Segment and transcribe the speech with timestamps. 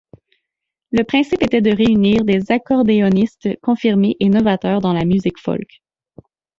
[0.89, 5.79] Le principe était de réunir des accordéonistes confirmés et novateurs dans la musique folk.